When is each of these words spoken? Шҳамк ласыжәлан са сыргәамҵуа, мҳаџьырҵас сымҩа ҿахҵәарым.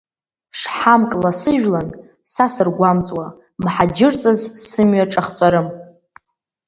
Шҳамк 0.59 1.11
ласыжәлан 1.23 1.87
са 2.33 2.45
сыргәамҵуа, 2.53 3.25
мҳаџьырҵас 3.63 4.41
сымҩа 4.69 5.11
ҿахҵәарым. 5.11 5.67